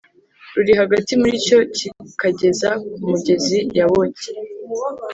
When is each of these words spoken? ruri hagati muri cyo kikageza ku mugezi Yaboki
ruri 0.55 0.71
hagati 0.81 1.11
muri 1.21 1.35
cyo 1.47 1.59
kikageza 1.75 2.69
ku 2.97 3.01
mugezi 3.11 3.59
Yaboki 3.77 4.27